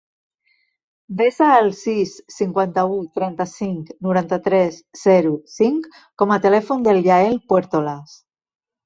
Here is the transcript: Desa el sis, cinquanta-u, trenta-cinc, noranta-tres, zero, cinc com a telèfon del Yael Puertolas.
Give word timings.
Desa 1.17 1.49
el 1.57 1.67
sis, 1.79 2.13
cinquanta-u, 2.35 2.95
trenta-cinc, 3.19 3.91
noranta-tres, 4.07 4.79
zero, 5.03 5.35
cinc 5.57 5.87
com 6.23 6.35
a 6.37 6.39
telèfon 6.47 6.87
del 6.89 7.03
Yael 7.11 7.39
Puertolas. 7.55 8.17